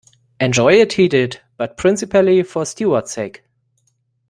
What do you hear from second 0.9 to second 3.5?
he did, but principally for Steward's sake.